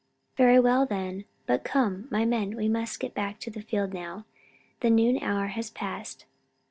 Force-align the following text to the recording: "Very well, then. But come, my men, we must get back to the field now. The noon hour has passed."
"Very 0.35 0.59
well, 0.59 0.87
then. 0.87 1.25
But 1.45 1.63
come, 1.63 2.07
my 2.09 2.25
men, 2.25 2.55
we 2.55 2.67
must 2.67 2.99
get 2.99 3.13
back 3.13 3.37
to 3.41 3.51
the 3.51 3.61
field 3.61 3.93
now. 3.93 4.25
The 4.79 4.89
noon 4.89 5.19
hour 5.21 5.49
has 5.49 5.69
passed." 5.69 6.25